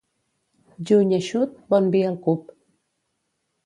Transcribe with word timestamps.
Juny 0.91 1.13
eixut, 1.19 1.55
bon 1.75 1.93
vi 1.99 2.05
al 2.11 2.21
cup. 2.29 2.53